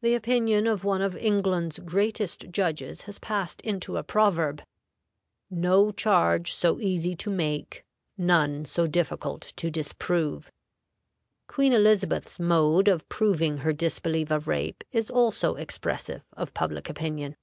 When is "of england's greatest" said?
1.02-2.50